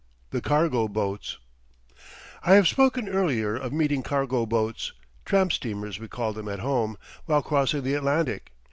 THE 0.31 0.41
CARGO 0.41 0.87
BOATS 0.87 1.37
I 2.41 2.55
have 2.55 2.67
spoken 2.67 3.07
earlier 3.07 3.55
of 3.55 3.71
meeting 3.71 4.01
cargo 4.01 4.47
boats 4.47 4.93
tramp 5.25 5.53
steamers, 5.53 5.99
we 5.99 6.07
call 6.07 6.33
them 6.33 6.49
at 6.49 6.57
home 6.61 6.97
while 7.27 7.43
crossing 7.43 7.83
the 7.83 7.93
Atlantic. 7.93 8.51